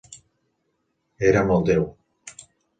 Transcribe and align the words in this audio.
Érem 1.29 1.55
el 1.59 1.69
Déu. 1.71 1.87